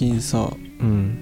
[0.00, 0.50] 近さ
[0.80, 1.18] うん。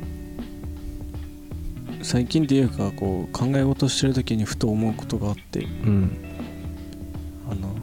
[2.01, 6.17] 最近っていうかこう考え事してる時にふと思うことがあってうん。
[7.51, 7.75] あの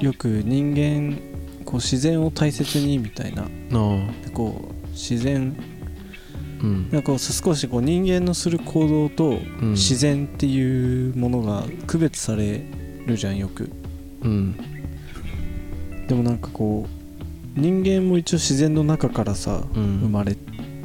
[0.00, 1.18] よく人間
[1.66, 3.42] こう自然を大切にみたいな。
[3.42, 3.46] あ。
[4.24, 5.54] でこう自然
[6.62, 6.88] うん。
[6.90, 9.72] なんかこう少しこう人間のする行動とうん。
[9.72, 12.64] 自然っていうものが区別され
[13.04, 13.70] るじゃんよく。
[14.22, 14.56] うん。
[16.06, 16.97] でもなんかこう
[17.58, 20.00] 人間も一応自然の中からさうん。
[20.00, 20.36] 生まれ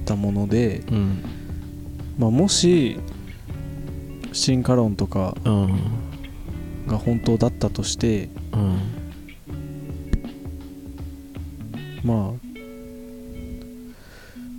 [0.05, 1.23] たもので、うん。
[2.17, 2.99] まあ、もし
[4.31, 5.79] 進化論とかうん。
[6.87, 8.79] が本当だったとしてうん。
[12.03, 12.43] まあ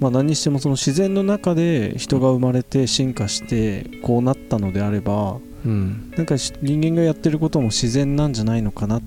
[0.00, 6.12] まあ何にしてもその自然の中で人が生まれて進化してこうなったのであればうん。
[6.16, 9.02] なんかし人間がやってることも自然なんじゃないのかなっ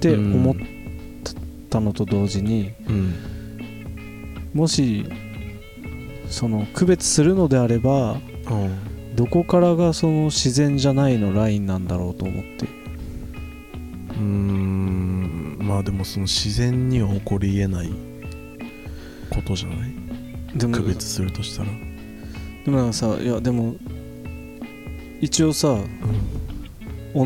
[0.00, 0.56] て思っ
[1.70, 3.14] たのと同時にうん。
[4.52, 5.06] もし
[6.28, 12.66] その区別するのであればうんどこからがその自然じゃないのラインなんだろうと思って。
[12.66, 15.58] うーん。
[15.60, 17.90] まあでもその自然には起こりえない
[19.30, 19.94] ことじゃない？
[20.54, 21.70] でも区別するとしたら。
[22.64, 23.74] でもなんかさいやでも
[25.20, 25.86] 一応さうん。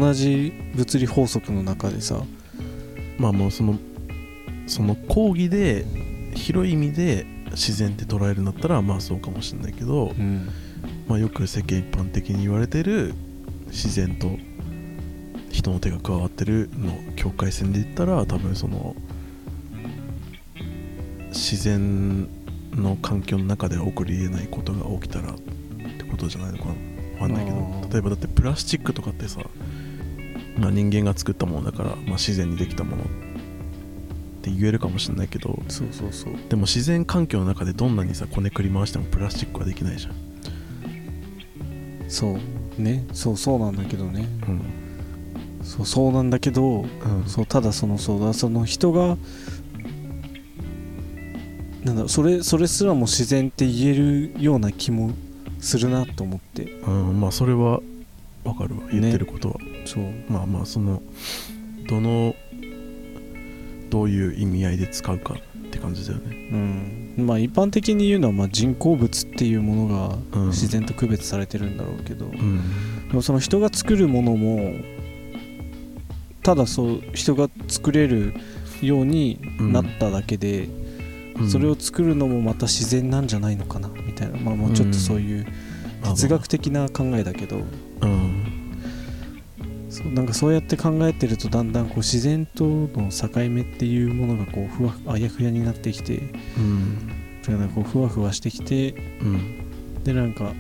[0.00, 2.22] 同じ物理法則の中でさ
[3.18, 3.78] まあもうその
[4.66, 5.84] その講義で
[6.34, 10.48] 広い意味で自然って捉えるんだったらまあそうかもしれないけど、うん。
[11.08, 13.14] まあ、よく世間一般的に言われてる
[13.66, 14.38] 自然と
[15.50, 18.96] 人の手が加わってるの境界線で言ったら多分その
[21.28, 22.28] 自然
[22.72, 26.70] の環境の中では起こりえないことが起きたらってことじゃないのかな？
[26.70, 29.40] わかんないけど例えばだってプラスチックとかってさ、
[30.58, 33.06] まあ、人間が作ったものだから、まあ、自然にできたものっ
[34.44, 35.58] て言えるかもしれないけど。
[35.68, 36.34] そうそうそう。
[36.50, 40.14] でも自然環境の中でどんなにさこねくり回してもプラスチックはできないじゃん、
[42.08, 42.36] そ
[42.78, 43.06] うね。
[43.12, 44.28] そうそうなんだけどね。
[44.46, 44.60] うん。
[45.62, 47.24] そうそうなんだけどうん。
[47.26, 49.16] そうただそのそうだその人が
[51.84, 55.12] なんだろうそれそれすらも自然って言えるような気も
[55.58, 56.64] するなと思って。
[56.86, 57.80] うん、まあそれは
[58.44, 58.82] わかるわ。
[58.90, 59.56] 言ってることは、
[59.86, 60.04] そう。
[60.28, 61.00] まあまあその
[61.88, 62.34] どの
[63.94, 66.34] どういう意味合いで使うかって感じだよね。
[66.50, 66.56] う
[67.22, 67.26] ん。
[67.28, 70.48] まあ一般的に言うのはまあ人工物っていうものがうん。
[70.48, 73.06] 自然と区別されてるんだろうけど、うん。
[73.06, 74.72] でもその人が作るものも
[76.42, 78.34] ただそう人が作れる
[78.82, 80.68] ようになっただけで、
[81.36, 81.48] うん。
[81.48, 84.36] それを作るのもまた自然なんじゃないのかなみたいな。
[84.40, 85.46] まあもうちょっとそういう
[86.02, 87.62] 哲学的な考えだけど、
[88.00, 88.43] うん
[89.94, 96.20] そうなんかそうやって考えてるとだんだんこう自然との境目っていうものがこうふわあやふやになってきて
[96.58, 97.12] うん
[97.46, 98.90] なんかこうふわふわしてきて
[99.20, 100.02] うん。
[100.02, 100.52] でなんか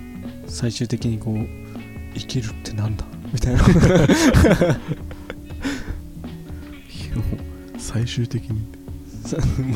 [0.46, 1.46] 最終的にこう
[2.14, 3.04] 生きるってなんだ？
[3.32, 3.60] みたいな。
[7.78, 8.60] 最終的に。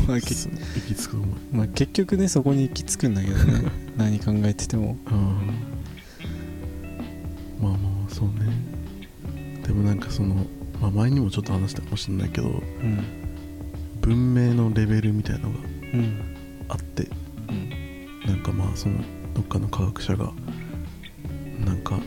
[0.07, 1.17] まあ結行き着く
[1.53, 3.71] まあ、結局ねそこに行き着くんだけどね。
[3.97, 4.97] 何考えてても。
[5.11, 5.15] うん。
[7.61, 8.68] まあまあそうね
[9.69, 10.47] でもなんかその、
[10.81, 13.05] まあ、前にもちょっと話したかもしれないけどうん
[14.01, 15.59] 文明のレベルみたいなのが
[15.93, 17.07] うんあって
[17.49, 18.97] うんなんかまあその
[19.35, 20.33] どっかの科学者が
[21.65, 21.99] なんか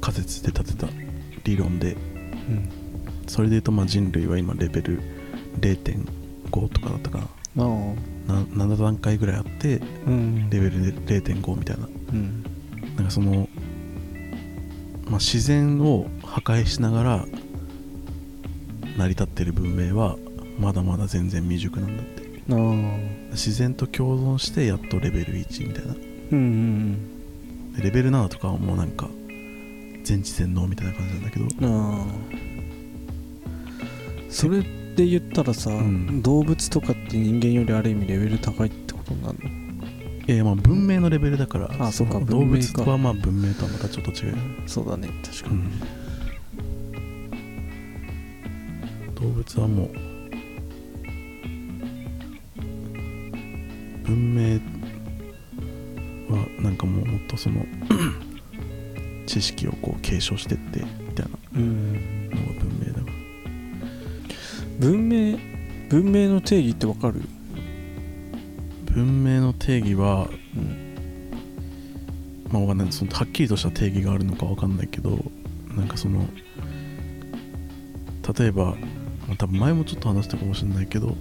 [0.00, 0.92] 仮説で立てた
[1.42, 1.96] 理論でう
[2.52, 2.68] ん
[3.26, 5.02] それで言うとまあ人類は今レベル
[5.60, 7.68] 0.5とかだったかまあ
[8.28, 11.88] なな7段階ぐらいあってうんレベルで0.5みたいな。
[12.12, 12.44] うん。
[12.96, 13.48] なんかその、
[15.06, 17.26] まあ、自然を破壊しながら
[18.96, 20.16] 成り立ってる文明は
[20.58, 22.22] まだまだ全然未熟なんだって。
[23.32, 25.92] 自然と共存してやっとレベル1みたいな。
[25.92, 27.08] うんうん
[27.76, 29.10] でレベル7とかはもうなんか
[30.04, 31.46] 全知全能みたいな感じなんだけど。
[34.30, 34.62] それ
[34.96, 36.22] で言ったらさ、ん。
[36.22, 39.38] 動物とかって人間よりある意味レベル高いってことになる
[40.26, 40.34] の？
[40.34, 41.70] いやまあ文明のレベルだから。
[41.78, 42.06] あそう。
[42.06, 42.20] か。
[42.20, 44.36] の動物はまあ文明とはまたちょっと違う
[44.66, 45.70] そうだね確かに、うん
[49.22, 49.88] 動物はもう
[54.04, 54.58] 文明
[56.28, 57.64] はなんかもうもっとその
[59.26, 61.32] 知識をこう継承してってみたいな。
[61.32, 63.12] のが文明だから
[64.80, 65.38] 文明
[65.88, 67.20] 文明の定義ってわかる、
[68.86, 70.26] 文明の定義は
[70.56, 71.30] うん、
[72.50, 72.92] まあわかんない。
[72.92, 75.22] そのはっきりとした定義があるのかわかんないけど
[75.76, 76.26] なんかその
[78.38, 78.74] 例えば
[79.36, 81.16] 多分前もちょっと話したかもしれないけど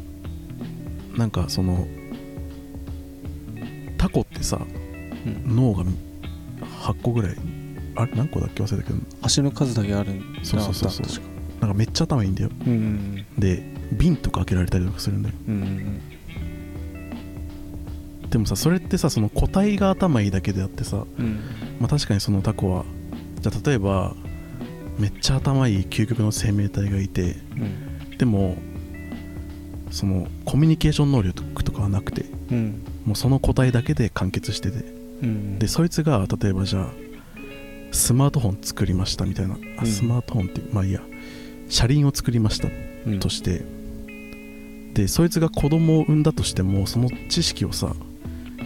[1.18, 1.88] なんかその
[3.98, 4.60] タコってさ
[5.26, 5.56] うん。
[5.56, 5.84] 脳が
[6.84, 7.36] 8個ぐらい
[7.96, 9.00] あれ何個だっけ忘れたけど。
[9.22, 11.24] 足の数だけあるんそうそうそうそう。
[11.60, 12.50] なんかめっちゃ頭いいんだよ。
[12.66, 15.36] うんで瓶とか開けられたりとかするんだよ。
[15.48, 16.02] うんうん。
[18.30, 21.42] でもさそれってさその個体が頭いいだけであってさうん。
[21.80, 22.86] まあ確かにそのタコは
[23.42, 24.16] じゃあ例えば
[24.98, 27.91] めっちゃ頭いい究極の生命体がいてうん
[28.22, 28.56] でも
[29.90, 32.84] そのコミュニケーション能力とかはなくてうん。
[33.04, 34.78] もうその個体だけで完結してて。
[35.24, 35.58] うん。
[35.58, 36.90] でそいつが例えばじゃあ
[37.92, 39.88] スマートフォン作りましたみたいな、あうん。
[39.88, 41.02] スマートフォンってまあいいや。
[41.68, 42.68] 車輪を作りました
[43.08, 43.20] うん。
[43.20, 43.64] として、
[44.94, 47.96] でそいつが子供を産んだとしてもその知識をさ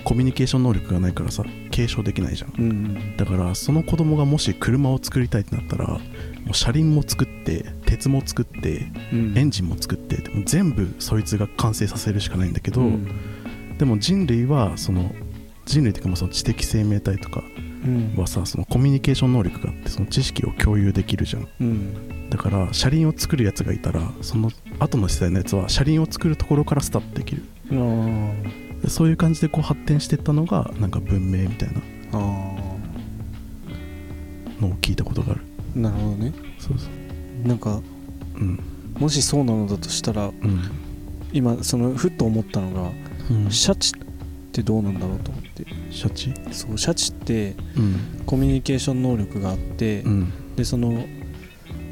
[0.03, 2.53] コミュニケーション能力がないからさ継承できないじゃん。
[2.57, 2.65] うん。
[2.65, 3.17] うん。
[3.17, 5.99] だからその子供がもし車を作りたいってなったらも
[6.51, 9.37] う車輪も作って鉄も作ってうん。
[9.37, 13.77] エンジンも作ってでも全部そいつが完成させるしかないんだけど、うん。
[13.77, 15.13] でも人類はその
[15.65, 17.43] 人類っていうかもうその知的生命体とか
[17.85, 18.15] うん。
[18.17, 21.47] はさそのコミュニケーション能力があってその知識を共有できるじゃん。
[21.61, 22.29] うん。
[22.29, 27.43] だから車輪を作るやつがいたらその後の世代のやつは車輪を作るところからスタートできる。
[28.87, 31.81] そういう感じでこう発展していったのがなんか文明みたいな
[32.13, 32.17] あ
[34.61, 35.41] のを聞いたことがある。
[35.75, 36.33] ーなるほどね。
[36.59, 37.04] そうそう
[37.45, 37.81] なんか
[38.35, 38.59] うん。
[38.97, 40.61] もしそうなのだとしたらうん。
[41.31, 42.91] 今そのふっと思ったのが
[43.29, 43.51] うん。
[43.51, 44.01] シャチっ
[44.51, 45.65] てどうなんだろうと思って。
[45.91, 46.33] シャチ？
[46.51, 48.23] そうシャチってうん。
[48.25, 50.55] コミュニケーション能力があって、うん。
[50.55, 51.05] でその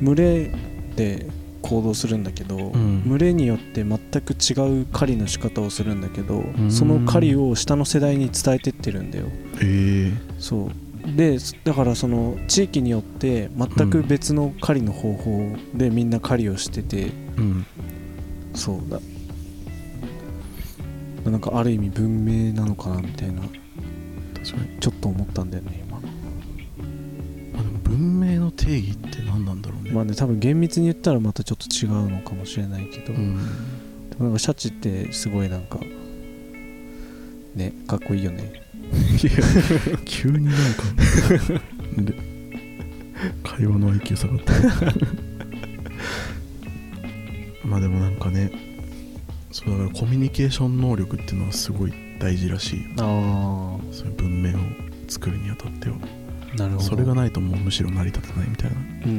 [0.02, 0.52] 群れ
[0.96, 1.28] で
[1.62, 3.04] 行動するんだけど、ん。
[3.08, 6.72] 群れによって全く違う狩りの仕方をするんだけど、ん。
[6.72, 9.28] その狩りを下の世代に伝えてってるんだよ。
[9.62, 10.72] ええそう
[11.06, 17.66] でだからその地域によって全く別の狩りの方法でみんな狩りをしてて、うん。
[18.54, 19.00] そうだ。
[21.30, 23.42] なんかある意味文明なのかなみたいな。
[23.42, 24.80] 確かに。
[24.80, 25.98] ちょっと思ったんだよね今。
[25.98, 26.02] あ
[27.62, 29.92] でも文明の定義って何なんだろうね。
[29.92, 33.38] まあね多分厳密に言ったらまたちょっと違うのかもしれないけど、うん。
[34.10, 35.80] でもなんかシャチってすごいなんか
[37.56, 38.62] ねかっこいいよね
[40.06, 40.84] 急になんか
[42.02, 42.14] で
[43.44, 44.54] 会話の IQ 下がった。
[47.68, 48.52] まあでもなんかね
[49.52, 52.80] そうだからコミュニケーション能力っていうのはすごい大事らしい。
[52.82, 54.54] よあそういう文明を
[55.08, 55.96] 作るにあたっては。
[56.56, 56.84] あなるほど。
[56.84, 58.78] それがないともうむしろ成り立たないみたいな。
[59.06, 59.18] うんうん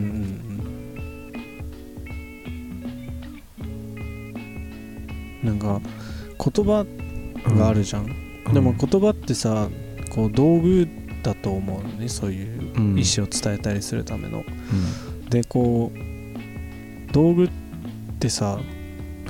[5.43, 5.49] うん。
[5.49, 5.81] なんか
[6.39, 6.87] 言葉
[7.57, 9.69] があるじゃん、うんでも言葉ってさ
[10.15, 10.89] こう道具
[11.23, 12.99] だと思うのねそういううん。
[12.99, 14.45] 意思を伝えたりするための、
[15.31, 17.51] でこう道具っ
[18.21, 18.59] てさ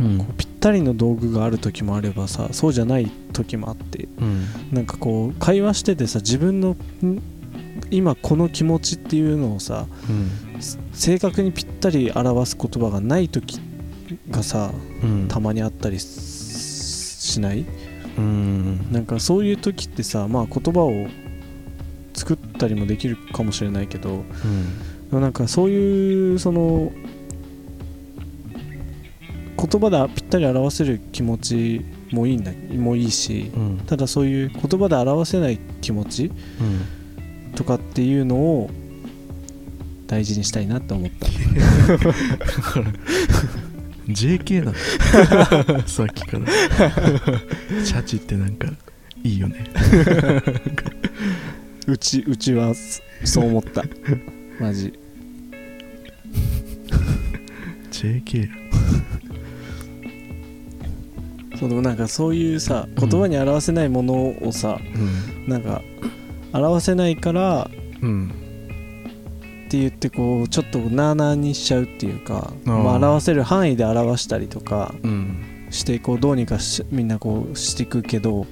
[0.01, 0.19] うん。
[0.19, 4.47] こうぴったりの道具がある時もあればさそうじゃない時もあってうん。
[4.73, 6.71] なんかこう会話しててさ自分の
[7.03, 7.23] ん
[7.91, 10.61] 今この気持ちっていうのをさうん。
[10.61, 13.61] す正確にぴったり表す言葉がない時
[14.31, 15.29] がさうん。
[15.29, 16.07] たまにあったりし
[17.25, 17.65] しない？
[18.17, 18.93] うん。
[18.93, 21.07] なんかそういう時ってさまあ言葉を
[22.15, 24.25] 作ったりもできるかもしれないけど
[25.13, 25.21] うん。
[25.21, 26.93] なんかそういうその
[29.57, 33.79] 言葉でぴったり表せる気持ちもいいんだもいいしうん。
[33.87, 36.31] ただそういう言葉で表せない気持ち
[36.61, 36.71] う
[37.51, 37.53] ん。
[37.55, 38.71] とかっていうのを
[40.07, 41.27] 大事にしたいなって思った
[44.09, 46.47] JK だったさっきから。
[47.85, 48.69] シャチってなんか
[49.23, 49.65] いいよね。
[51.87, 53.83] うちうちはそそう思った。
[54.61, 54.93] マジ。
[57.91, 58.49] JK
[61.59, 63.09] そうでもなんかそういうさうん。
[63.09, 65.49] 言葉に表せないものをさ、うん。
[65.49, 65.83] なんか
[66.53, 67.71] 表せないから
[68.03, 68.33] うん
[69.75, 75.51] って言ってこうちょっとなあなあにしちゃうっていうかまあ、表せる範囲で表したりとかうん。
[75.71, 78.47] してこうどうにかしみんなこうしていくけど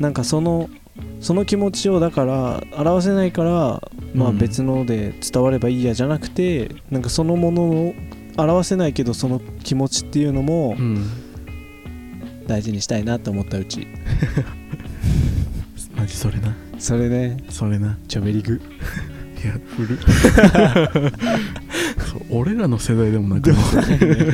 [0.00, 0.68] なんかその
[1.20, 4.38] その気持ちをだから表せないからまあうん。
[4.38, 7.94] 別ので伝わればいいやじゃなくてなんかそのものを
[8.36, 11.06] 表せないけどその気持ちっていうのもうん。
[12.48, 13.86] 大事にしたいなと思ったうち。
[15.94, 16.56] マジそれな。
[16.76, 17.36] それね。
[17.48, 17.96] それな。
[18.08, 18.60] チョベリグ
[19.42, 19.98] いや古
[22.30, 24.32] 俺らの世代でもなくなってる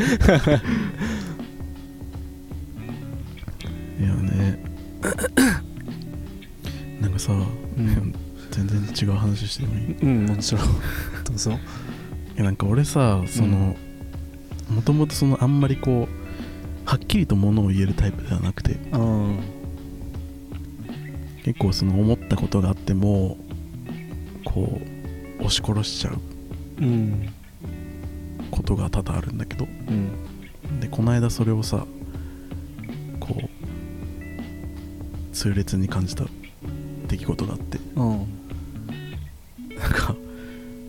[4.01, 4.59] いやね。
[7.01, 7.47] なんかさ、ん。
[8.51, 9.97] 全然違う話してもいい？
[10.03, 10.65] うんもちろん
[11.25, 11.53] どうぞ。
[11.53, 11.55] い
[12.39, 13.77] やなんか俺さその
[14.71, 16.15] もともとそのあんまりこう
[16.89, 18.77] はっきりとものを言えるタイプではなくて。
[18.93, 19.39] うん
[21.45, 23.39] 結構その思ったことがあっても
[24.45, 24.98] こう
[25.39, 26.19] 押し殺しちゃう
[26.81, 27.29] うん
[28.51, 29.67] ことが多々あるんだけど。
[29.67, 30.81] うん。
[30.81, 31.87] でこの間それをさ
[33.21, 33.49] こう
[35.35, 36.25] 痛烈に感じた
[37.07, 37.79] 出来事があって。
[37.97, 38.19] うん。
[39.79, 40.15] なんか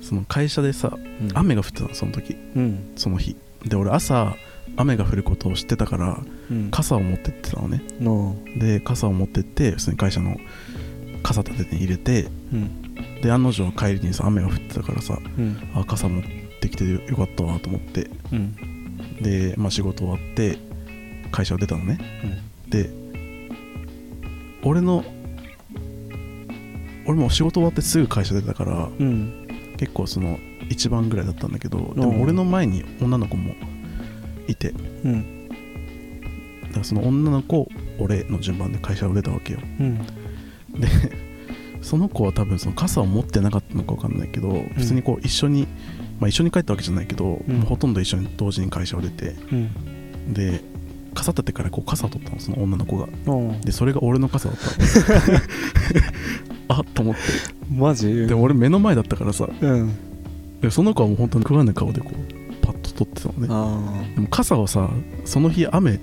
[0.01, 0.97] その会社でさ
[1.33, 2.35] 雨が降ってたのその時。
[2.55, 2.93] うん。
[2.95, 3.35] その日。
[3.65, 4.35] で俺朝
[4.77, 6.71] 雨が降ることを知ってたからうん。
[6.71, 7.81] 傘を持ってってたのね。
[7.99, 10.37] ので傘を持ってって普通に会社の
[11.23, 13.21] 傘立てに入れてうん。
[13.21, 15.57] で案の定帰りにさ雨が降ってたからさうん。
[15.75, 16.23] あ傘持っ
[16.61, 18.09] てきてよかったわと思って。
[18.31, 18.55] うん。
[19.21, 20.57] で、まあ、仕事終わって
[21.31, 21.99] 会社を出たのね。
[22.69, 22.89] で
[24.63, 25.03] 俺の
[27.05, 29.47] 俺も仕事終わってすぐ会社出たからうん。
[29.77, 30.37] 結構その
[30.69, 32.17] 一番ぐらいだったんだけどでうん。
[32.17, 33.53] も俺の前に女の子も
[34.47, 34.69] いて。
[35.03, 35.49] うん。
[36.63, 39.59] だからその女の子俺の順番で会社を出たわけよ。
[39.79, 39.99] うん
[40.77, 40.87] で
[41.81, 45.67] その子は多分その傘を持ってなかったのか分かんないけど普通にこう一緒に、
[46.19, 47.61] まあ、一緒に帰ったわけじゃないけど、うん。
[47.61, 50.33] ほとんど一緒に同時に会社を出てうん。
[50.33, 50.61] で
[51.15, 53.07] 傘立てからこう傘を取ったのその女の子が。
[53.25, 53.41] う。
[53.41, 55.31] んでそれが俺の傘だった。
[55.31, 55.39] の
[56.77, 57.21] あっと思って。
[57.73, 58.27] マジ？
[58.27, 59.47] で俺目の前だったからさ。
[59.59, 59.91] うん。
[60.61, 63.47] でその子はもう本当に食わぬ顔でこうパッと取ってたのね。
[63.49, 64.89] あでも傘はさ
[65.25, 65.99] その日雨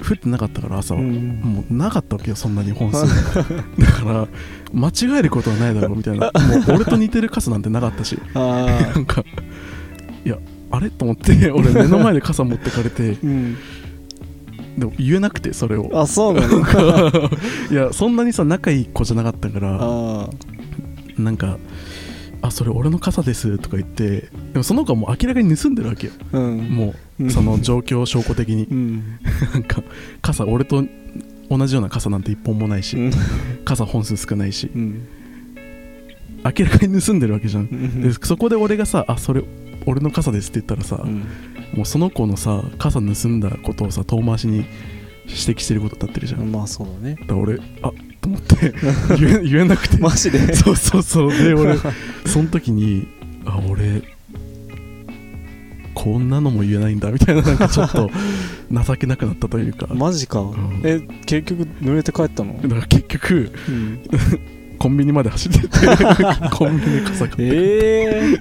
[0.00, 1.40] 降ってなかったから朝は、あうん。
[1.42, 4.28] もうなかったわけよそんなに本数 だから
[4.72, 6.30] 間違えることはないだろうみたいな。
[6.66, 8.18] もう俺と似てる傘なんてなかったし。
[8.34, 9.22] あなんか
[10.24, 10.36] いや
[10.70, 10.90] あれ？
[10.90, 13.02] と思って俺目の前で傘持ってかれて。
[13.14, 13.56] ー うん。
[14.78, 15.90] でも言えなくてそれを。
[15.94, 16.58] あそうなの？
[17.70, 19.78] いやそんなにさ仲いい子じゃなかったから。
[19.80, 20.28] あ
[21.18, 21.58] なんか
[22.40, 26.12] 「あそれ俺の傘です」とか言ってでもその子はもう明らかに盗んでるわけよ。
[26.32, 26.58] あうん。
[26.68, 27.30] もううん。
[27.30, 28.64] その状況証拠的に。
[28.64, 29.18] うん。
[29.52, 29.82] なんか
[30.22, 30.84] 傘俺と
[31.50, 33.10] 同じような傘なんて一本もないしうん。
[33.64, 35.06] 傘本数少ないしうん。
[36.44, 37.64] 明らかに盗んでるわけじゃん。
[37.64, 38.02] うん。
[38.02, 39.42] でそこで俺がさ「あそれ
[39.86, 41.24] 俺の傘です」って言ったらさ、うん。
[41.74, 44.64] もうその子のさ傘盗んだことをさ遠回しに
[45.26, 47.16] 指摘してることになってるじゃん、だまあそうだね。
[47.16, 48.72] から俺あと思って。
[49.18, 49.96] 言え言えなくて。
[49.98, 50.52] マジで？
[50.54, 51.32] そうそうそう。
[51.32, 51.76] で俺
[52.26, 53.06] その時に
[53.46, 54.02] あ俺
[55.94, 58.10] こんなのも言えないんだみたいななんかちょっと
[58.70, 60.40] 情けなくなったというか、マジか。
[60.40, 60.80] ん。
[60.84, 62.60] え結局濡れて帰ったの？
[62.62, 64.00] だから結局うん。
[64.78, 65.68] コンビニまで走ってって
[66.52, 67.42] コンビニで傘買って。
[67.42, 68.38] え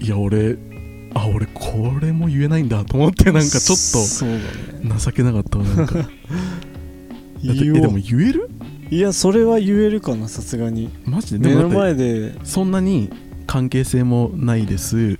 [0.00, 0.56] えいや俺
[1.14, 3.78] あ俺これも言えないんだと思ってなんかちょっ
[4.94, 5.94] と情けなかったわなんか。
[6.02, 6.06] だっ
[7.56, 8.50] てえでも言える？
[8.90, 10.90] いやそれは言えるかなさすがに。
[11.04, 11.48] マジで？
[11.48, 12.34] 目の前で。
[12.44, 13.10] そんなに
[13.46, 14.96] 関係性もないです。
[14.96, 15.18] うん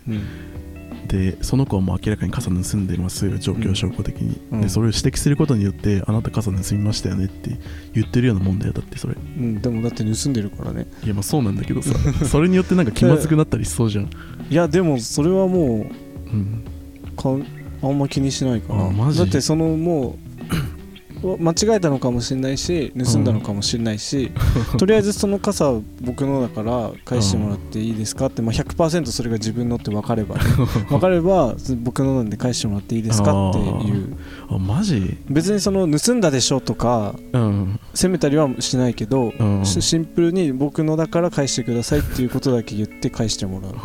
[1.10, 4.60] でその子はもう明らかに傘盗んでます状況証拠的に、うん。
[4.60, 7.58] でそれを指摘することによってあなた傘盗みましたよねって
[7.92, 9.14] 言ってるようなもんだよだってそれ。
[9.14, 10.86] うんでもだって盗んでるからね。
[11.04, 14.04] いやまあそうなんだけどさ それによってなんか気まずくなったりしそうじゃん、
[14.48, 15.90] いやでもそれはも
[16.32, 16.64] うん、
[17.12, 17.30] うか
[17.82, 18.86] あんま気にしないかな。
[18.86, 19.18] あマジ？
[19.18, 20.29] だってそのもう
[21.22, 24.30] 間違えたのかもしれないし盗んだのかもしれないし、
[24.78, 30.42] とりあえずその傘僕のだから返してもらっていいですかって、まあ、100%それが自分のって分かればね。
[30.88, 33.62] 分かれば僕のなんで返してもらっていいですかってい
[33.92, 34.16] う。
[34.48, 35.16] あマジ？
[35.28, 37.80] 別にその盗んだでしょとかうん。
[37.94, 39.64] 責めたりはしないけど、うん。
[39.64, 43.72] しシンプルに僕のだから返してくださいっていうことだけ言って返してもらう。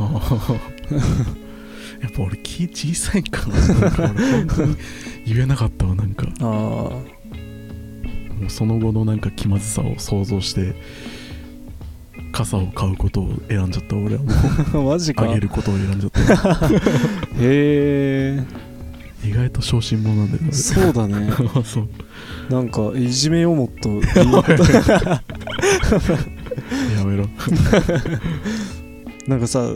[2.02, 3.56] やっぱ俺気小さいんかな。
[3.56, 4.76] なんか俺本当に
[5.26, 6.28] 言えなかったわなんか。
[6.42, 6.90] あ
[8.40, 10.76] もうその後のなんか気まずさを想像して
[12.32, 14.82] 傘を買うことを選んじゃった俺はもう。
[14.82, 15.24] あ マジか。
[15.24, 16.68] あげることを選んじゃった。
[17.40, 18.44] へえ。
[19.26, 21.30] 意外と小心者なんだよねそうだね。
[21.56, 21.88] 俺 そう。
[22.50, 23.90] なんかいじめようもっと。
[23.90, 24.00] や
[27.06, 27.28] めろ。
[29.28, 29.74] なんかさ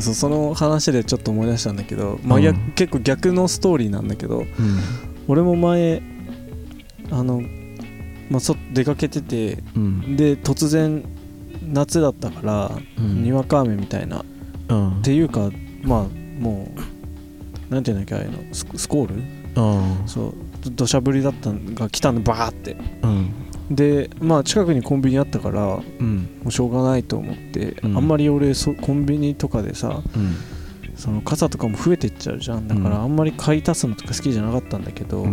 [0.00, 2.72] そその話でちょっと思い出したんだけど、まあ逆うん。
[2.72, 4.46] 結構逆のストーリーなんだけどうん。
[5.28, 6.02] 俺も前
[7.10, 7.42] あの、
[8.30, 10.16] まあ、そ出かけててうん。
[10.16, 11.04] で突然
[11.72, 13.22] 夏だったから、うん。
[13.22, 14.24] にわか雨みたいなっ
[14.68, 15.02] うん。
[15.02, 15.50] ていうか
[15.82, 16.70] まあも
[17.70, 19.22] うなんていうんだっけああいうのススコール？
[19.56, 22.76] あそうど土砂降りだったのが来たのバーって。
[23.02, 23.30] あうん。
[23.74, 26.28] でまあ近くにコンビニあったからもうん。
[26.46, 27.96] うしょうがないと思って、うん。
[27.96, 30.36] あんまり俺そコンビニとかでさうん。
[30.96, 32.66] その傘とかも増えてっちゃうじゃん。
[32.66, 33.02] だからうん。
[33.04, 35.24] あんまり買い足すのとか好きじゃなかったんだけど、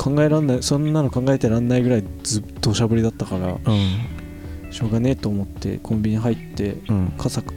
[0.00, 4.72] 考えらんないそんなの考えてらんないぐらいずっと土砂降りだったからうん。
[4.72, 7.12] しょうがねえと思ってコンビニ入ってうん。
[7.18, 7.52] 傘買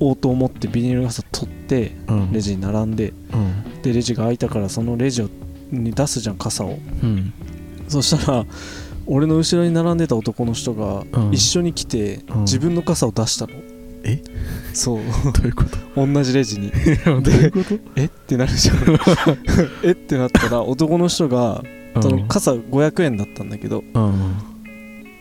[0.00, 2.32] おうと思ってビニール傘取ってうん。
[2.32, 3.82] レジに並んでうん。
[3.82, 5.28] でレジが開いたからそのレジを
[5.70, 6.78] に出すじゃん傘を。
[7.02, 7.34] うん。
[7.88, 8.46] そしたら
[9.04, 11.34] 俺の後ろに並んでた男の人がうん。
[11.34, 12.40] 一緒に来てうん。
[12.42, 13.52] 自分の傘を出したの
[14.04, 14.22] え？
[14.72, 15.00] そう。
[15.32, 16.06] どういうこと？
[16.06, 16.70] 同じレジに。
[17.04, 17.78] どういうこと？
[17.96, 18.04] え？
[18.04, 18.76] ってなるじゃん。
[19.82, 19.92] え？
[19.92, 21.62] ってなったら男の人が
[22.00, 24.36] その傘500円だったんだけどうん。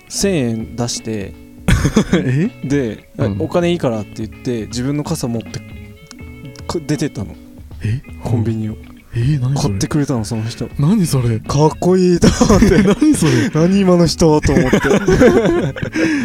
[0.09, 1.33] 1000円出して
[2.13, 2.49] え？
[2.63, 3.41] で、うん。
[3.41, 5.59] お金いいからって言って自分の傘持って
[6.67, 7.35] こ出てったの。
[7.83, 8.01] え？
[8.23, 8.75] コンビニを。
[9.13, 9.19] え？
[9.19, 10.67] ー、何買ってくれたのその人。
[10.77, 11.39] 何それ？
[11.39, 12.83] かっこいいと思って。
[12.83, 13.49] 何それ？
[13.53, 14.77] 何今の人と思って。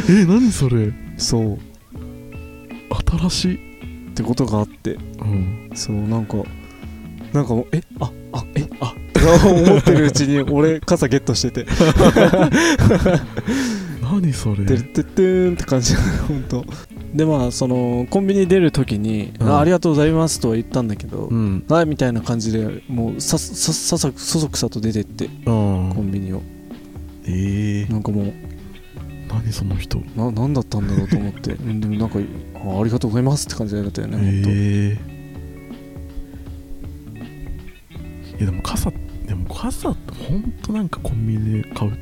[0.08, 0.24] え？
[0.24, 0.92] 何それ？
[1.16, 1.58] そう
[3.18, 5.70] 新しいってことがあってうん。
[5.74, 6.36] そうなんか
[7.32, 8.94] なんかもうえああえあ
[9.44, 11.66] 思ってるうちに 俺傘ゲットしてて。
[14.02, 14.64] 何それ？
[14.64, 15.94] てるてってーんって感じ
[16.26, 16.64] 本当
[17.14, 19.48] でまあそのコンビニ出る時に、うん。
[19.48, 21.64] あありがとうございますとは言ったんだけど、うん。
[21.68, 26.42] はいみたいな感じでもうささささそそくさと出てってうんコンビニを
[27.26, 28.32] えー、なんかもう
[29.32, 29.98] 何その人。
[30.16, 31.52] な何だったんだろうと思って。
[31.52, 38.90] う んでもなんかあありがとうございますって感じだったよね、えー、いやでも傘
[39.26, 41.92] でも傘ってほんとなんかコンビニで買う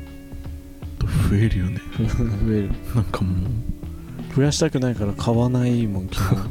[0.97, 1.79] と増えるよね。
[1.97, 2.71] 増える。
[2.95, 3.35] なんかも
[4.35, 6.39] 増やしたくないから買わないもん基本。
[6.39, 6.43] う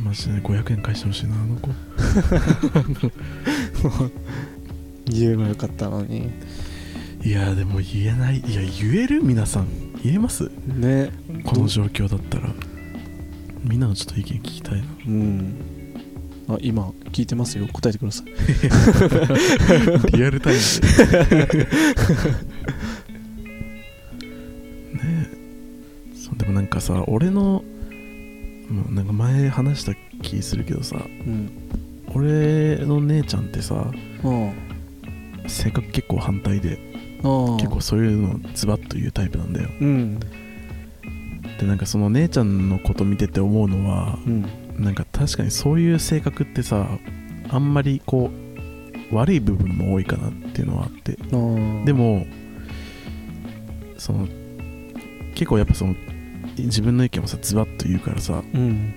[0.04, 1.70] マジで500円返してほしいなあの子。
[5.06, 6.30] 言えばよかったのに
[7.24, 8.38] いやでも言えない。
[8.40, 9.22] いや言える？
[9.22, 9.66] 皆さん。
[10.02, 10.50] 言えます？
[10.66, 11.10] ね。
[11.44, 12.50] この状況だったら。
[13.62, 14.86] みんなのちょっと意見聞きたいな。
[15.06, 15.54] うん。
[16.48, 17.66] あ今聞いてますよ。
[17.72, 18.26] 答えてください。
[20.16, 20.60] リアルタイム
[21.46, 21.46] で。
[21.56, 21.66] ね。
[25.02, 25.26] え
[26.14, 27.64] そうでもなんかさ俺の
[28.68, 31.50] もうなんか前話した気するけどさうん。
[32.14, 33.90] 俺の姉ちゃんってさ
[34.22, 34.52] あ
[35.48, 36.78] 性格結構反対で
[37.24, 39.70] 結構そういうのズバッと言うタイプなんだよ。
[39.80, 40.20] うん。
[41.58, 44.46] でなんかその姉ちゃんのこと見てて思うのはうん。
[44.78, 46.86] なんか確かにそういう性格ってさ
[47.48, 48.30] あんまりこ
[49.10, 51.12] う悪い部分も多いかなっていうのはあって。
[51.84, 52.26] でも
[53.96, 54.28] その
[55.34, 55.94] 結構やっぱその
[56.58, 58.94] 自分の意見をさズバッと言うからさうん。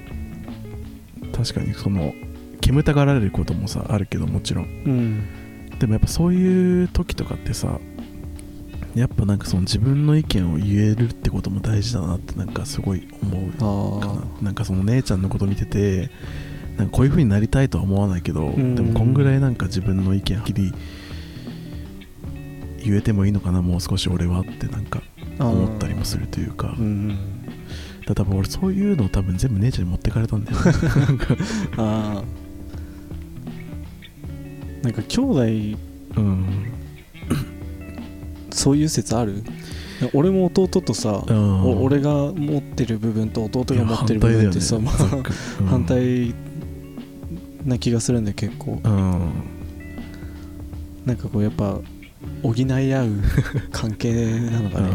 [1.31, 2.13] 確かにその
[2.59, 4.65] 煙たがられることもさあるけどもちろん。
[4.65, 5.23] うん。
[5.79, 7.79] でもやっぱそういう時とかってさ
[8.99, 13.51] やっぱなんかその自分の意見を言えるってことも大事だなってなんかすごい思う
[14.01, 16.10] かあななんかその姉ちゃんのこと見てて
[16.77, 18.75] なんかこういう風になりたいとは思わないけど、ん。
[18.75, 20.73] でもこんぐらいなんか自分の意見はっきり
[22.83, 25.01] 言えてもいいのかなもう少し俺はってなんか
[25.39, 26.75] あ思ったりもするというか。
[26.77, 27.17] うん
[28.07, 30.71] だ多分俺そういうのを多分全部姉ちゃんに持ってかれたんだよな
[31.12, 31.36] んか
[31.75, 32.23] ああ
[34.81, 35.41] なんか兄弟
[36.15, 36.71] うん
[38.58, 39.43] そういう説ある？
[40.13, 41.63] 俺も弟とさ、うん。
[41.63, 44.96] お俺が持ってる部分と弟が持ってる部分ってさ、まあ
[45.67, 46.34] 反対
[47.65, 48.80] な気がするんだよ結構。
[48.84, 49.32] うん。
[51.06, 51.80] なんかこうやっぱ
[52.43, 53.10] 補い合う
[53.72, 54.89] 関係なのかね。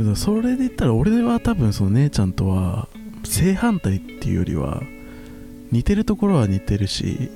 [0.00, 0.16] うん。
[0.16, 2.88] それで言ったら俺は多分その姉ちゃんとは
[3.24, 4.82] 正反対っていうよりは
[5.72, 7.30] 似てるところは似てるし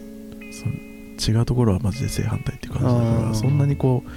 [1.14, 4.10] 違うところはマジで正反対っていう感じだからそんなにこう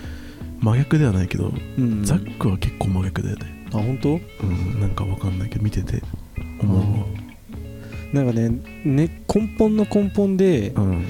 [0.64, 2.04] 真逆ではないけど、うん。
[2.04, 3.66] ザックは結構真逆だよね。
[3.70, 4.10] あ本当？
[4.10, 6.02] うんなんかわかんないけど見てて
[6.62, 7.00] 思う。
[7.02, 7.08] わ
[8.14, 8.50] なんかね
[8.86, 11.06] ね根本の根本でうん。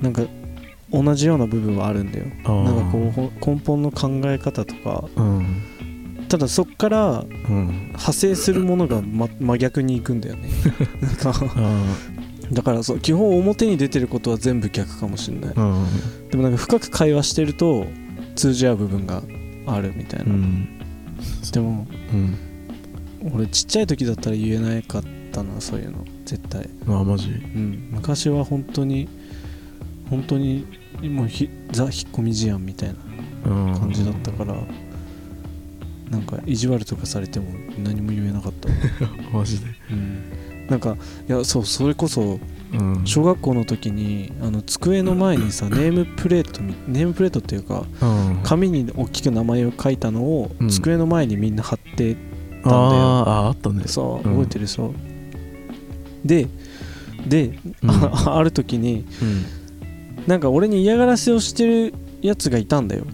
[0.00, 0.22] なんか
[0.92, 2.26] 同じような部分はあるんだよ。
[2.26, 5.08] なんかこうほ根本の考え方とか。
[5.16, 5.64] うん。
[6.28, 7.66] ただそっからうん。
[7.88, 10.50] 派生するものが、ま、真逆に行くんだよね。
[11.02, 11.84] なんかあ
[12.52, 15.50] だからそう基本表に出てることは全部逆かもしれない。
[15.54, 16.28] ーうん。
[16.30, 17.86] でもなんか深く会話してると
[18.36, 19.22] 通じ合う部分が
[19.66, 20.78] あるみたいな、うん。
[21.52, 22.36] でもうん。
[23.34, 26.04] 俺ちっちゃい時だったら言えなかったなそういうの。
[26.24, 26.68] 絶対。
[26.86, 27.30] あマジ。
[27.30, 27.88] うん。
[27.90, 29.08] 昔は本当に
[30.08, 30.66] 本当に
[31.02, 32.94] もうひザ引っ込み思案みたいな
[33.50, 33.78] うん。
[33.78, 34.54] 感じだったから、
[36.10, 37.46] なんか意地悪とかされても
[37.78, 38.68] 何も言えなかった、
[39.32, 39.66] マジで。
[39.90, 40.22] うん、
[40.68, 40.96] なんか
[41.28, 42.38] いやそうそれこそ
[42.72, 43.02] うん。
[43.04, 48.40] 小学校の時にあの机の前にさネームプレートみネームプレートっていうかうん。
[48.42, 50.68] 紙に大きく名前を書いたのをうん。
[50.68, 52.16] 机の前にみんな貼って
[52.64, 53.84] あーあーあったね。
[53.86, 54.22] さうん。
[54.22, 54.82] 覚えてるさ、
[56.24, 56.46] で
[57.26, 57.90] で、うん。
[57.90, 59.44] あある時にうん。
[60.26, 63.06] なんか俺に嫌がらせをしてるやつがいたんだよ。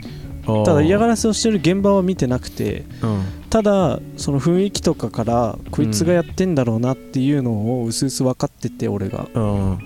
[0.46, 3.22] ただ嫌がららせをしてる現場は見てなくてうん
[3.54, 9.28] ただその雰囲気とかからこいつがやってんだろうなっていうのをうすうす分かってて俺が。
[9.32, 9.78] うん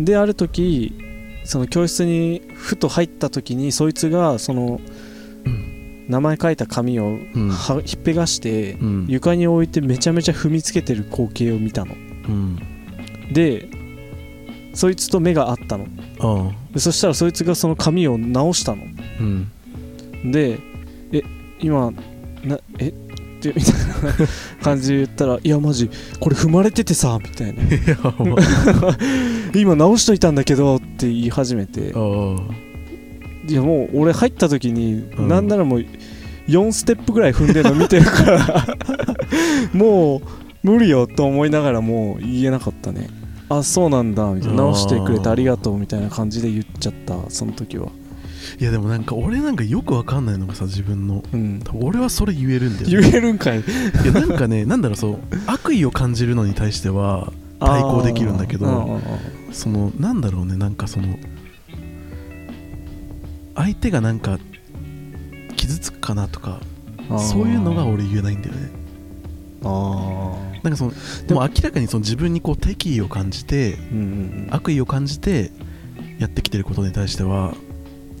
[0.00, 0.94] である時
[1.44, 4.80] その教室にふと入った時にそいつがその
[5.44, 7.50] うん名前書いた紙をうん。
[7.50, 9.06] はひっぺがしてうん。
[9.10, 11.92] 床に置いてめちゃめちゃ踏みつけてる光景を見たの。
[11.92, 11.96] う
[12.32, 12.58] ん。
[13.30, 13.68] で
[14.72, 15.86] そいつと目が合ったの。
[16.78, 18.84] そしたらそいつがその紙を直したの。
[19.20, 20.32] うん。
[20.32, 20.58] で
[21.12, 21.22] 「え
[21.60, 21.92] 今
[22.44, 22.88] なえ？
[22.88, 27.62] って みたいな感じで言ったら「いやマジこれ踏まれててさ」みたいな。
[27.62, 28.96] いやば
[29.54, 31.92] 「今直しといたんだけど」って言い始めて。
[31.94, 32.36] あ
[33.48, 35.28] いやもう俺入った時に、うん。
[35.28, 35.84] なんならもう
[36.48, 38.66] 4ステップぐらい踏んでるの見てるから
[39.72, 40.20] もう
[40.62, 43.08] 無理よと思いながらもう言えなかったね。
[43.48, 44.56] あそうなんだみたいな。
[44.56, 47.88] 直してくれてありがとうみたいな感じで言っちゃったその時は
[48.60, 51.22] いやでもなんか俺なんかよくわかんないのがさ自分の。
[51.32, 51.62] うん。
[51.74, 53.60] 俺はそれ言えるんだよ、言ね、えるんかい。
[53.60, 53.62] い
[54.06, 59.00] やなんかねなんだろうそう悪意を感じるのに対しては対抗できるんだけど
[59.52, 61.18] そのなんだろうねなんかその
[63.56, 64.38] 相手がなんか
[65.56, 66.60] 傷つくかなとか
[67.18, 68.70] そういうのが俺言えないんだよね。
[69.64, 70.92] あなんかその
[71.26, 74.48] でも明らかにその自分にこう敵意を感じてーうんうん。
[74.50, 75.50] 悪意を感じて
[76.18, 77.54] やってきてることに対しては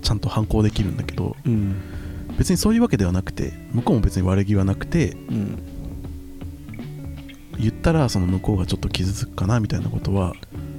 [0.00, 1.52] ちゃんと反抗できるんだけどうん。
[1.52, 1.74] うん
[2.38, 5.58] 別にそういうわけではなくて向こうも別に悪気はなくてうん。
[7.58, 10.34] 言ったらその向こうがちょっと傷つくかなみたいなことは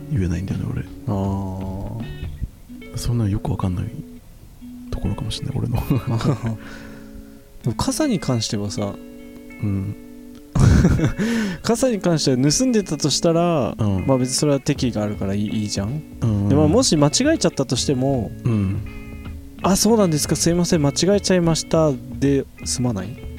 [0.09, 0.83] 言えないんだよね俺。
[1.07, 2.97] あー。
[2.97, 3.91] そんなのよくわかんない
[4.89, 5.75] ところかもしれない俺の。
[7.63, 8.93] でも傘に関してはさ
[9.61, 9.95] うん。
[11.61, 14.07] 傘に関しては盗んでたとしたら、うん。
[14.07, 16.49] まあ別にそれは敵意があるからいいじゃん、うん。
[16.49, 18.77] でももし間違えちゃったとしてもうん
[19.61, 20.35] 「あそうなんですか。
[20.35, 20.81] すいません。
[20.81, 23.29] 間違えちゃいました」で済まない？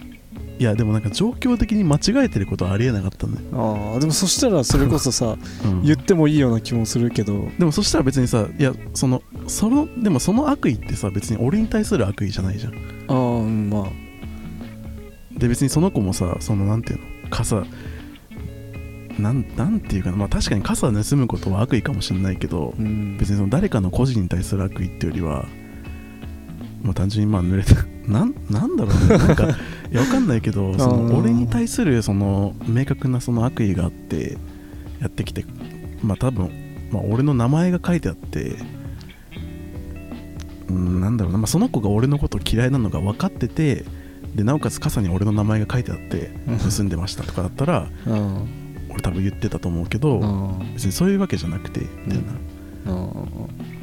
[0.58, 5.82] いやでもなんか状況的に間違えてることはありえなかったんだよ、ああでもそしたらそれこそさうん。
[5.82, 7.48] 言ってもいいような気もするけど。
[7.58, 12.74] でもそしたら別にさいやそのそのでもその悪意ってさ別に俺に対する悪意じゃないじゃん。
[13.08, 13.90] ああうんまあ。
[15.38, 17.06] で別にその子もさそのなんていうの？
[17.30, 17.64] 傘
[19.18, 20.16] なんなんていうかな。
[20.18, 23.16] まあ確かに傘盗むことは悪意かもしれないけどうん。
[23.16, 25.46] 別にその誰かの個人に対する悪意っていうよりは
[26.82, 27.74] まあ単純にまあ濡れた。
[28.10, 29.18] なんなんだろうね。
[29.18, 29.48] なんか
[29.90, 34.38] いやわかんないけどその俺に対するその明確なその悪意があって
[35.00, 35.44] やってきて
[36.02, 36.50] まあ多分、
[36.92, 38.56] まあ、俺の名前が書いてあって
[40.68, 43.84] うんなんだろうな、まあ、その子が俺のこと嫌いなのが分かってて
[44.36, 46.30] でなおかつ傘に俺の名前が書いてあって
[46.76, 48.48] 盗んでましたとかだったらうん
[48.90, 50.24] 俺多分言ってたと思うけどう
[50.62, 52.22] ん別にそういうわけじゃなくてみたい
[52.86, 53.79] な、うん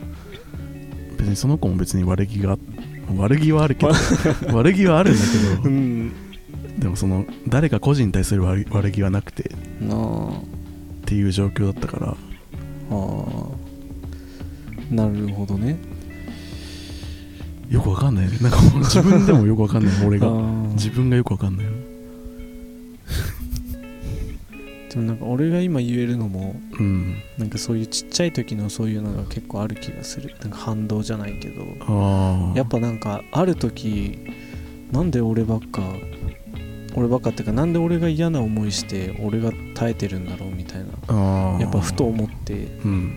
[1.17, 2.58] 別にその子も別に悪気が
[3.17, 3.91] 悪気はあるけど
[4.56, 5.19] 悪気はあるんだ
[5.60, 6.10] うけん。
[6.10, 6.15] ど
[6.80, 9.47] でもその誰か個人に対する悪悪気はなくてっ
[11.06, 12.08] ていう状況だったから。
[12.10, 12.15] あ
[12.91, 14.93] あ。
[14.93, 15.77] なるほどね。
[17.69, 18.27] よくわかんない。
[18.27, 19.93] ねなんか自分でもよくわかんない。
[20.06, 20.27] 俺が。
[20.73, 21.65] 自分がよくわかんない
[24.97, 27.21] でもなんか俺が今言えるのもうん。
[27.38, 30.33] なんかそういうちっちゃい時のそういうのが結構ある気がする。
[30.41, 31.63] なんか反動じゃないけど。
[32.55, 34.17] やっぱなんかある時
[34.91, 35.83] なんで俺ばっか
[36.95, 41.57] 俺ばっかっていうかなんで俺が嫌な思いして俺が耐えてるんだろうみたいな。
[41.60, 42.53] やっぱふと思って。
[42.53, 43.13] うん。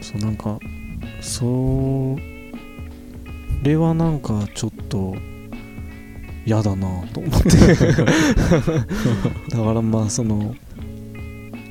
[0.00, 0.58] そうなんか
[1.20, 2.16] そ
[3.62, 5.14] れはなんかちょっと
[6.44, 7.50] 嫌だなと思って。
[9.56, 10.58] だからまあそのうん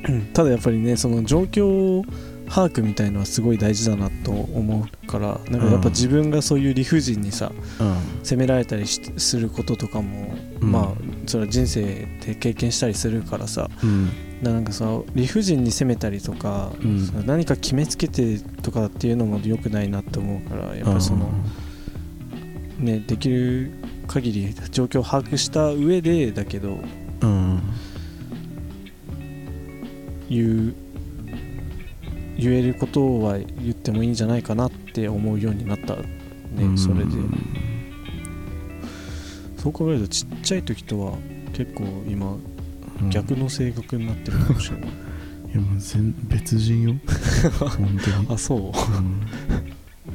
[0.32, 2.04] ただやっぱりねその状況
[2.48, 7.96] 把握みたいのはすごい大事だなと思うからなんかやっぱ自分がそういう理不尽にさうん。
[8.22, 10.70] 責められたりしすることとかも、うん。
[10.70, 10.88] まあ
[11.26, 14.10] それは人生で経験したりするからさうん。
[14.42, 17.26] なんかさ理不尽に責めたりとか、うん。
[17.26, 21.30] 何か決めつけてとかっていうのも良くないなって思うからやっぱりその、
[22.78, 23.72] ね、できる
[24.08, 26.80] 限り状況を把握した上でだけど
[27.22, 27.62] うん
[30.32, 30.74] 言う
[32.38, 36.02] 言えることは言ってもいいんじゃないかなって思うようになったね、
[36.60, 36.78] うん。
[36.78, 37.10] それで。
[39.58, 41.12] そう考えるとちっちゃい時とは
[41.52, 42.36] 結構今
[43.02, 43.10] うん。
[43.10, 44.88] 逆の性格になってるかもしれない。
[45.52, 46.94] いやもう全別人よ。
[47.60, 48.26] 本当に。
[48.30, 48.72] あそう。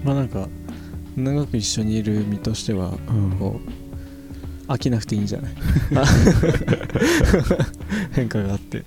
[0.05, 0.47] まあなんか
[1.15, 3.59] 長く一緒にいる身としてはうん、うん、こ
[4.67, 5.53] う飽きなくていいんじゃない？
[8.13, 8.83] 変化があって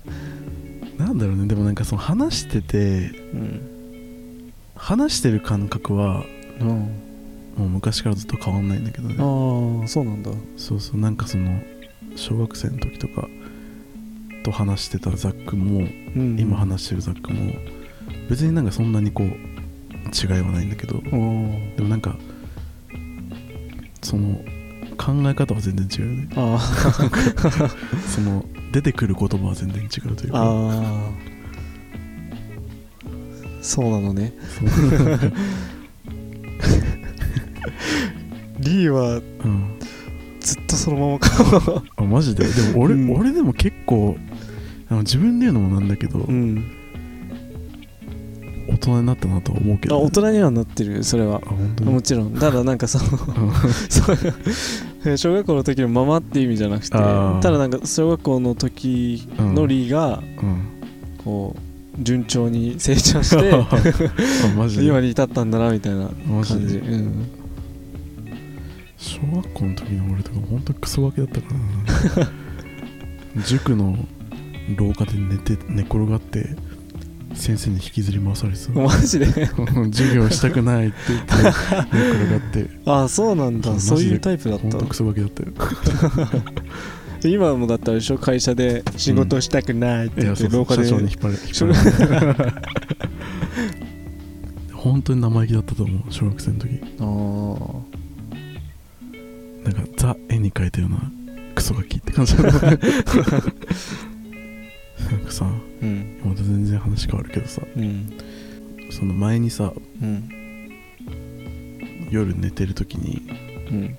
[1.01, 1.47] なんだろうね。
[1.47, 4.53] でもなんかその話しててうん。
[4.75, 6.23] 話してる感覚は
[6.59, 6.67] うん。
[7.57, 9.15] もう昔からずっと変わんないんだけどね。
[9.19, 10.31] ああそうなんだ。
[10.57, 10.99] そうそう。
[10.99, 11.61] なんかその
[12.15, 13.27] 小学生の時とか
[14.43, 15.83] と話してたザックもう
[16.19, 16.39] ん。
[16.39, 17.53] 今話してるザックも
[18.29, 20.99] 別になんかそんなにこう違いはないんだけど。
[21.01, 22.15] でもなんか
[24.01, 24.35] その
[24.97, 26.29] 考え方は全然違うよね。
[28.07, 30.41] その出てくる言葉は全然違うというか。
[30.41, 31.31] あー。
[33.61, 34.33] そうなのね。
[38.59, 39.79] リーはうん。
[40.39, 42.47] ずっとそのままかあマジで？
[42.47, 43.11] でも俺,、うん。
[43.15, 44.17] 俺でも結構
[44.89, 46.65] あの自分で言うのもなんだけど、うん。
[48.67, 51.41] 大人になったなとは思うけど、あ大人にはなってるそれは。
[51.83, 52.33] もちろん。
[52.33, 53.09] ただなんかそのう
[55.17, 60.71] 小学校の時のままって意味じゃなくてただなんか小学校の時のリーがうん。
[61.23, 66.79] こう順調に成長して 今に至ったんだなみたいな感じ、で？
[66.79, 67.27] うん、
[68.97, 71.47] 小学校の時の俺とか本当クソガキだったか
[72.15, 72.31] らな。
[73.45, 73.97] 塾の
[74.75, 76.55] 廊下で寝て寝転がって
[77.33, 79.25] 先生に引きずり回されてた マジで？
[79.25, 81.41] 授業したくないって言って寝
[82.09, 82.65] 転がって。
[82.85, 83.79] ああそうなんだ。
[83.79, 85.51] そういうタイプだっ本当クソガキだったよ。
[87.21, 88.17] た 今もだったらでしょ？
[88.17, 90.89] 会社で仕事したくないって言ってそうそう社廊下で。
[90.89, 91.67] 長に引っ張れ引っ張
[92.25, 92.51] られ。
[92.51, 92.53] て
[94.73, 96.81] 本当に生意気だったと思う小学生の時。
[96.99, 97.03] あ
[99.63, 100.97] なんかザ・絵に描いたような
[101.53, 102.65] クソガキって感じだった。
[102.65, 102.83] なんか
[105.31, 105.49] さあ
[105.81, 106.21] うん。
[106.23, 107.61] また全然話変わるけどさ。
[107.75, 108.17] うん
[108.91, 110.29] その前にさうん
[112.09, 113.21] 夜寝てる時に
[113.71, 113.97] うん。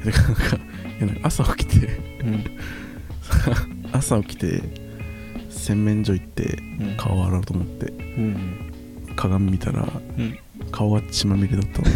[0.00, 0.58] なんか
[1.00, 1.86] なんか朝起きて
[2.22, 2.44] うん。
[3.92, 4.62] 朝起きて
[5.50, 6.96] 洗面所行ってうん。
[6.96, 9.14] 顔洗おうと思ってうん。
[9.16, 10.38] 鏡見たら、うん
[10.70, 11.88] 顔が血まみれだったの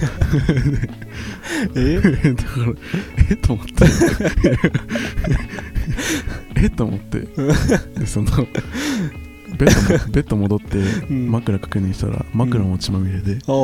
[1.76, 2.00] え？
[2.00, 2.10] だ
[2.44, 2.72] から
[3.30, 3.36] え？
[3.36, 3.72] と思って。
[6.56, 6.70] え？
[6.70, 7.20] と思って。
[7.98, 8.30] でその
[9.58, 10.78] ベッドもベッド戻って
[11.10, 11.30] うん。
[11.30, 13.54] 枕確認したら枕も血まみれで、ああ。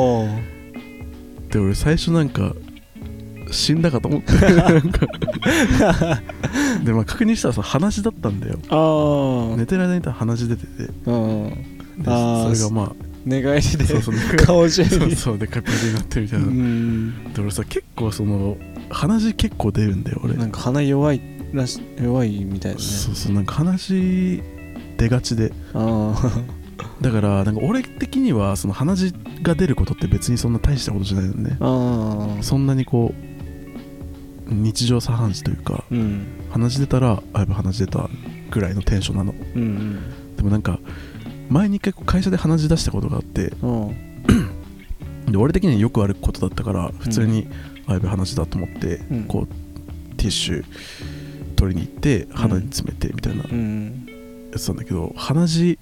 [1.51, 2.53] で俺最初なんか
[3.51, 4.33] 死んだかと思って。
[6.83, 8.59] でまあ確認したらさ鼻血だったんだよ。
[8.69, 9.57] ああ。
[9.57, 10.69] 寝てる間に鼻血出てて。
[12.05, 12.93] あーそれがま
[13.25, 17.33] 寝返りであそうそう顔中そうにそうでカピカピになってるみたいな、うん。
[17.33, 18.57] で俺さ結構その
[18.89, 20.35] 鼻血結構出るんだよ俺。
[20.35, 21.21] なんか鼻弱い
[21.53, 22.83] らし弱いみたいだね。
[22.83, 24.43] そうそうなんか鼻血
[24.97, 25.51] 出がちで。
[25.73, 26.15] あ
[27.01, 31.57] だからなんか俺的にはその鼻血が出ることって別にそんな大したことじゃないのね。
[31.59, 33.13] あああそんなにこ
[34.47, 36.25] う日常茶飯事というかうん。
[36.51, 38.09] 鼻血出たらあやっぱ鼻血出た
[38.51, 39.33] ぐらいのテンションなの。
[39.55, 39.99] うん。
[40.37, 40.79] でもなんか
[41.49, 43.95] 前に一回こう会社で鼻血出したことがあってうん。
[45.31, 47.47] で俺的にはよくあることだったから普通に、
[47.87, 49.23] あやべ鼻血だと思って、うん。
[49.23, 50.65] こうティッシュ
[51.55, 54.07] 取りに行って鼻に詰めてみたいなやうん
[54.55, 55.79] つなんだけど、鼻血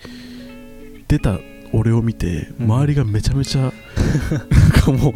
[1.07, 1.39] 出た
[1.73, 2.65] 俺を見てうん。
[2.65, 3.71] 周りがめちゃめちゃ、なん
[4.71, 5.13] かもう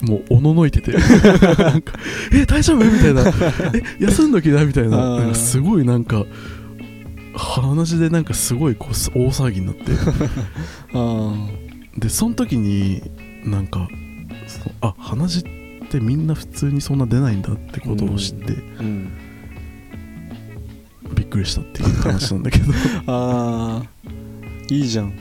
[0.00, 0.08] 何？
[0.08, 0.92] もうおののいてて
[2.32, 2.84] え大丈夫？
[2.84, 3.22] みたいな
[3.74, 5.18] え休んどきなみたいな。
[5.18, 6.24] なんかすごいなんか
[7.34, 9.82] 鼻血でなんかすごいこう大騒ぎになって。
[10.94, 11.34] あ
[11.96, 13.02] でその時に
[13.44, 13.88] なんか
[14.80, 15.42] あ鼻血っ
[15.88, 19.12] てみんな普通にそんな出ないんだってことを知って、あうん。
[21.14, 22.72] びっくりしたっていう話なんだけど。
[23.06, 24.74] あー。
[24.74, 25.12] いいじゃん。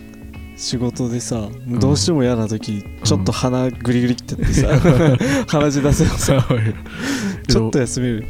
[0.56, 1.48] 仕事でさ
[1.80, 4.68] どうしても嫌な時、ちょっと鼻グリグリってやってさ
[5.48, 6.48] 鼻血出せばさ
[7.48, 8.26] ちょっと休める？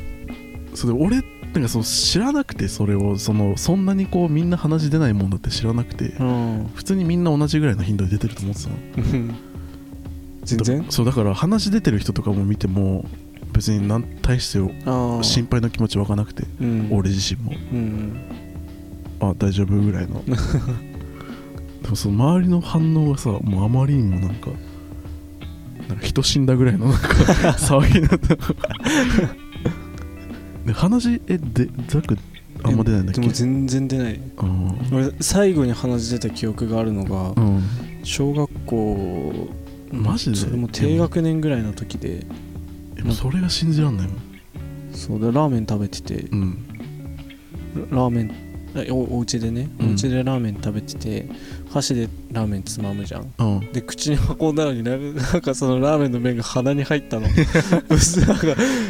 [0.76, 6.72] それで俺なんかその知らなくてそれをそのそんなにこうみんな鼻血出ないもんだって知らなくてうん。
[6.76, 8.76] 普通にみんな同じぐらいの頻度で出てると思ってたの。
[10.44, 10.86] 全然？
[10.86, 13.06] だそうだから鼻血出てる人とかも見ても
[13.52, 14.60] 別になん大して
[15.24, 16.90] 心配の気持ち湧かなくてうん。
[16.92, 17.52] 俺自身も。
[17.52, 18.20] うん。
[19.22, 20.24] あ大丈夫ぐらいの。
[21.82, 24.52] でもその周りの反応がさもうあまりにもなんか
[25.88, 27.08] なんか人死んだぐらいのなんか
[27.58, 28.38] 騒ぎになった
[30.70, 32.16] で鼻血えでザク
[32.62, 33.22] あんま出ないんだっけ？
[33.22, 34.20] でも全然出ない。
[34.38, 37.64] うん俺最後に鼻血出た記憶があるのがうん。
[38.04, 39.50] 小学校
[39.92, 40.38] マジで？
[40.38, 42.24] それも低学年ぐらいの時で。
[42.94, 44.18] でもそれが信じらんないもん。
[44.94, 46.16] そうでラーメン食べてて。
[46.16, 46.68] うん。
[47.90, 48.32] ラーメン
[48.76, 49.70] あおお家でね。
[49.80, 49.90] うん。
[49.90, 51.30] お家でラーメン食べてて、
[51.72, 53.34] 箸でラーメンつまむじゃん。
[53.38, 53.72] うん。
[53.72, 57.28] で口に運んだのになんかそのラーメンの麺が鼻に入ったの。
[57.90, 58.48] うっすなんか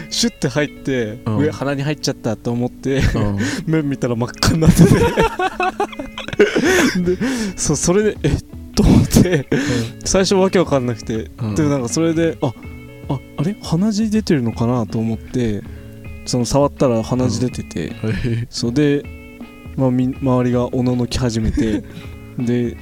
[0.10, 1.38] シュッて入って、うん。
[1.38, 3.38] 上鼻に入っちゃったと思ってうん。
[3.68, 4.94] 麺見たら真っ赤になってて。
[7.02, 7.18] で
[7.58, 8.44] そうそれでえっ
[8.76, 9.48] と思って
[10.06, 11.56] 最初わけわかんなくて、うん。
[11.56, 12.48] でなんかそれであ
[13.10, 13.58] ああれ？
[13.62, 15.62] 鼻血出てるのかなと思って
[16.26, 19.04] その触ったら鼻血出てて、はいそうで、
[19.76, 21.84] まあ、み周りがおののき始めて
[22.46, 22.78] で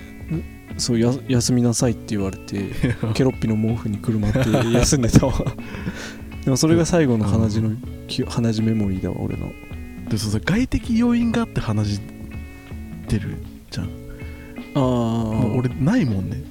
[0.77, 2.69] そうや休みなさいって言われて
[3.13, 4.39] ケロッピの毛布にくるまって
[4.73, 5.33] 休んでたわ。
[6.43, 7.71] でもそれが最後の鼻血の、
[8.07, 9.51] き鼻血メモリーだわ俺の。
[10.09, 11.99] でそうさ外的要因があって鼻血
[13.09, 13.37] 出る
[13.69, 13.85] じゃん。
[14.75, 14.81] ああ
[15.55, 16.43] 俺ないもんね。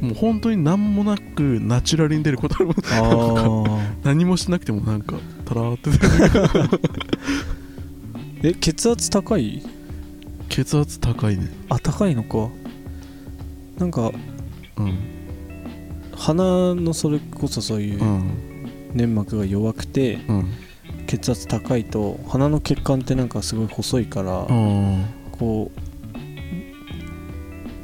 [0.00, 5.98] もう本当に何もなくナチュラルに出ることあるもん 何もしなくてもなんかタラーって出
[6.68, 6.80] る。
[8.50, 9.62] え血圧高い？
[10.54, 11.48] 血圧高いね。
[11.68, 12.48] あ高いのか。
[13.76, 14.12] なんか
[14.76, 14.96] うん。
[16.14, 18.30] 鼻のそれこそそういううん。
[18.94, 20.52] 粘膜が弱くてうん。
[21.08, 25.06] 血圧高いと鼻の血管ってなんかすごい細いからうん。
[25.32, 25.78] こう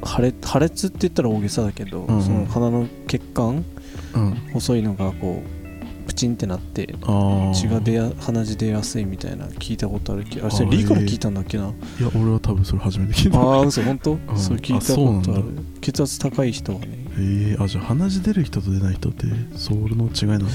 [0.05, 2.23] 破裂破裂って言ったら大げさだけど、うんうん。
[2.23, 3.65] その鼻の血管
[4.13, 4.31] うん。
[4.53, 5.60] 細いのがこう
[6.11, 6.93] プチンってなって
[7.53, 13.39] 血が出や鼻血出やすいみたいな聞いたことあるけどあそれリーから聞いたんだっけな、いや俺は多分それ初めて聞いた。
[13.39, 14.19] ああ嘘本当、ん。
[14.37, 15.45] それ聞いたことある。
[15.79, 16.87] 血圧高い人はね。
[17.13, 20.51] えー、あじゃあ鼻血出る人と出ない人ってそれの違いなのか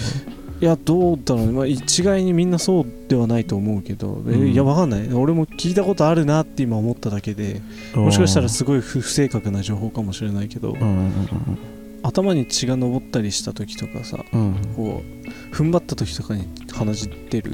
[0.61, 4.53] いやどうだろうね、まあ、一概にみんなそうではないと思うけど、えうん。
[4.53, 5.13] いやわかんない。
[5.15, 7.63] 俺も聞いたことあるなって今思っただけで
[7.95, 14.41] なもしかしたらすごい不不正確な情報かもしれないけど、うんうん頭に血が上ったりした時とかさうん。
[14.41, 17.53] うんこう踏ん張った時とかに鼻血出る？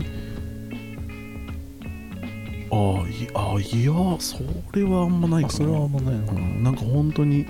[2.70, 4.38] ああいあいやそ
[4.72, 5.54] れはあんまないかな。
[5.54, 6.26] あそれはあんまないの？
[6.26, 7.46] かうん、なんか本当に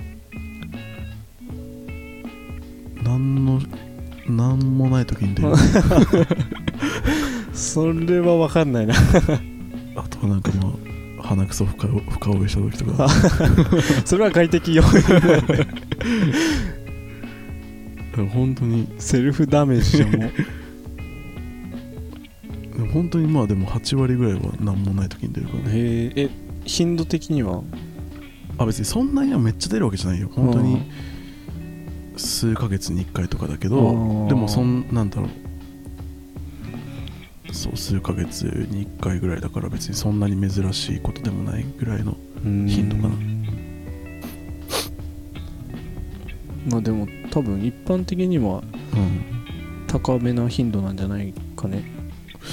[3.03, 3.61] なんの
[4.27, 5.49] なんもない時に出る。
[7.53, 8.93] それは分かんないな。
[9.95, 10.73] あとはなんかま
[11.23, 13.07] あ鼻くそ深深追いした時とか。
[14.05, 14.89] それは外的要因
[18.21, 20.11] 本当にセルフダメージじもう。
[22.77, 25.69] でも本当にまあでも8割ぐらいは何もない時に出るからね。
[25.71, 25.73] へ
[26.15, 26.29] ええ
[26.65, 27.63] 頻度的には？
[28.57, 30.29] あ別にそんなにはめっちゃ出るわけじゃないよ。
[30.31, 30.81] 本当に
[32.15, 35.29] 数ヶ月に1回とかだけどうんでもそんなんだろう。
[37.53, 43.15] そう数ヶ月に1回ぐらいだから別にそんなに珍しいことでもないぐらいの頻度かな。
[46.69, 49.23] まあでも多分一般的にはうん
[49.87, 51.83] 高めな頻度なんじゃないかね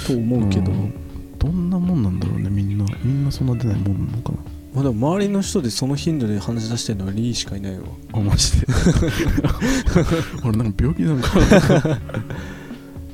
[0.07, 0.93] と思うけど、ん。
[1.39, 2.85] どんなもんなんだろうねみんな。
[3.03, 4.39] みんなそんな出ないもんなのかな。
[4.75, 7.87] まあでも周りの人でその頻度で話し出してるのはリーしかいないわ。
[8.13, 8.67] あマジで？
[10.45, 11.41] 俺なんか病気なのか。
[11.89, 12.01] な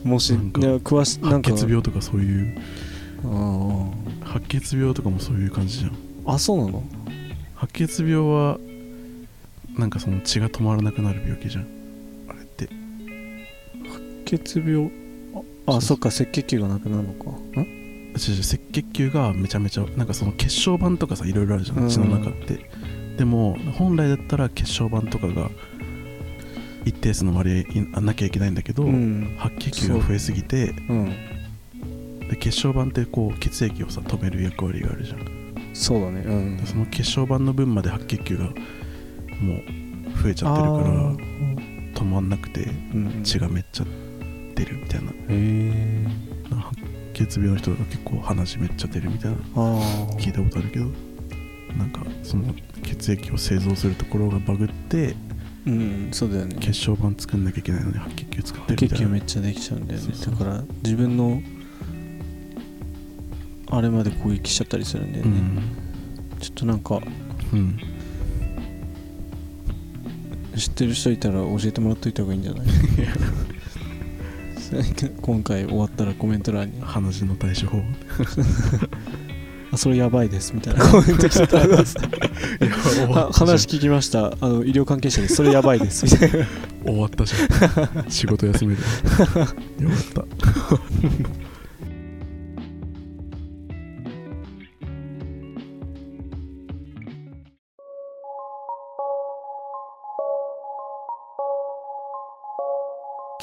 [0.05, 1.51] もしなんかね詳しなんか。
[1.51, 2.59] 白血病とかそういう。
[3.25, 3.91] あ
[4.25, 5.93] 白血病とかもそういう感じじゃん。
[6.27, 6.83] ああそうなの？
[7.55, 8.59] 白血病は
[9.77, 11.67] なんかその血が止まらなくなる病気じゃん。
[12.29, 12.69] あれって。
[14.25, 14.91] 血病？
[15.67, 17.31] ああそっか赤血球がなくなるのか。
[17.31, 17.35] ん？
[17.55, 21.87] 違う違う赤血球がめちゃめちゃなんかその血小板とかさいろいろあるじゃうん。
[21.87, 22.71] ん血の中って、
[23.19, 25.51] でも本来だったら血小板とかが
[26.87, 29.37] 一定数の割合いなきゃいけないんだけど、うん。
[29.39, 31.13] 白血球が増えすぎてうん。
[32.31, 35.47] で血小板ってこう血液をさ止める役割があるじゃん。
[35.75, 36.23] そうだね。
[36.25, 36.57] うん。
[36.57, 38.49] でその血小板の分まで白血球が
[39.41, 41.13] もう増えちゃってるからあ
[41.95, 43.85] 止まんなくてうん血がめっちゃ
[44.55, 45.11] 出るみたいな。
[45.11, 46.07] へえ
[46.51, 46.65] なん
[47.15, 49.37] 血病の人が結構鼻血めっちゃ出るみたいな
[50.19, 50.87] 聞いたことあるけど
[51.77, 55.17] なんかその血液を製造するところがバグって
[55.67, 56.57] うんそうだよね。
[56.61, 58.99] 血小板作んなきゃいけないのに白血球作ってるみたいな。
[58.99, 60.07] 白血球めっちゃできちゃうんだよね。
[60.27, 61.43] だから自分の
[63.69, 66.39] あれまで攻撃しちゃったりするんだよね、うん。
[66.39, 67.01] ちょっとなんか
[67.53, 67.79] うん
[70.57, 72.67] 知ってる人いたら教えてもらっといた方がいいんじゃない？
[75.23, 76.81] 今回終わったらコメント欄に。
[76.81, 77.83] 鼻血の対処法
[79.73, 80.81] 「あそれやばいです」みたいな。
[80.91, 81.85] コメント来てたらは
[83.33, 84.37] 話聞きました。
[84.41, 85.37] あの医療関係者です。
[85.37, 86.05] それやばいです。
[86.05, 86.47] みたいな
[86.85, 88.11] 終わったじゃん。
[88.11, 88.81] 仕事休める。
[88.81, 90.25] よかった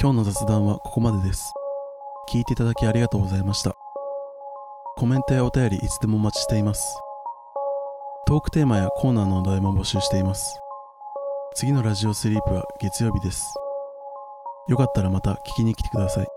[0.04, 1.54] 今日の雑談はここまでです。
[2.30, 3.74] 聞いていただきありがとうございました。
[4.98, 7.00] コメントやお便りいつでもお待ちしています。
[8.28, 10.60] トークテーマやコーナーのお題も募集しています。
[11.56, 13.56] 次のラジオスリープは月曜日です。
[14.68, 16.28] よかったらまた聞きに来てください。